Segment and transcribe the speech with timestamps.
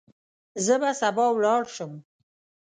[0.65, 1.91] زه به سبا ولاړ شم.